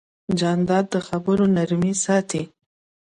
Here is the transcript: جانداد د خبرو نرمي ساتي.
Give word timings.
جانداد 0.39 0.85
د 0.93 0.95
خبرو 1.07 1.45
نرمي 1.55 1.93
ساتي. 2.03 2.43